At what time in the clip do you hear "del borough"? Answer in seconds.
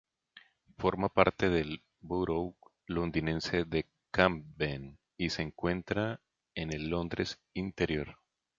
1.51-2.55